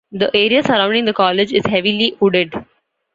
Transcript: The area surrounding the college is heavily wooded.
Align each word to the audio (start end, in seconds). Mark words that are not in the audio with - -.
The 0.11 0.35
area 0.35 0.63
surrounding 0.63 1.05
the 1.05 1.13
college 1.13 1.53
is 1.53 1.63
heavily 1.67 2.17
wooded. 2.19 2.55